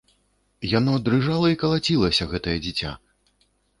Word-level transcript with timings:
Яно 0.69 0.95
дрыжала 1.09 1.47
і 1.55 1.59
калацілася, 1.65 2.27
гэтае 2.33 2.57
дзіця! 2.65 2.91